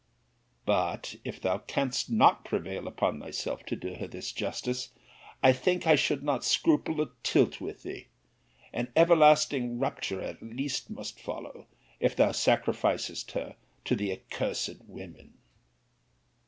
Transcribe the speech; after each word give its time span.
But 0.65 1.17
if 1.23 1.39
thou 1.39 1.59
canst 1.59 2.09
not 2.09 2.43
prevail 2.43 2.87
upon 2.87 3.19
thyself 3.19 3.63
to 3.67 3.75
do 3.75 3.93
her 3.93 4.07
this 4.07 4.31
justice, 4.31 4.89
I 5.43 5.53
think 5.53 5.85
I 5.85 5.93
should 5.93 6.23
not 6.23 6.43
scruple 6.43 7.01
a 7.03 7.11
tilt 7.21 7.61
with 7.61 7.83
thee, 7.83 8.07
[an 8.73 8.91
everlasting 8.95 9.77
rupture 9.77 10.19
at 10.19 10.41
least 10.41 10.89
must 10.89 11.19
follow] 11.19 11.67
if 11.99 12.15
thou 12.15 12.31
sacrificest 12.31 13.33
her 13.33 13.55
to 13.85 13.95
the 13.95 14.11
accursed 14.11 14.77
women. 14.87 15.35